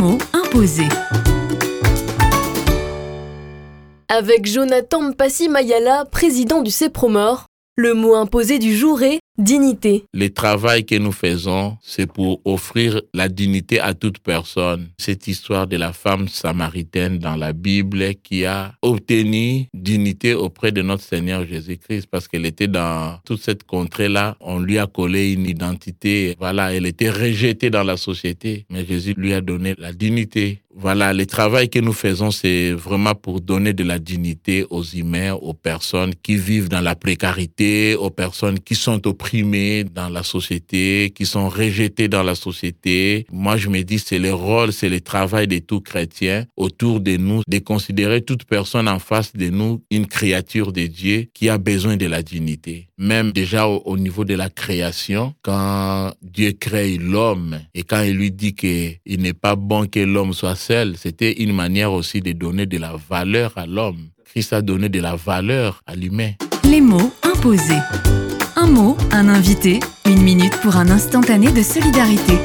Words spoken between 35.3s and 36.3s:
aux personnes